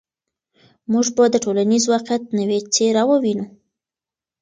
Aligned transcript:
موږ 0.91 1.07
به 1.15 1.23
د 1.33 1.35
ټولنیز 1.43 1.83
واقعیت 1.93 2.23
نوې 2.39 2.59
څېره 2.73 3.03
ووینو. 3.09 3.45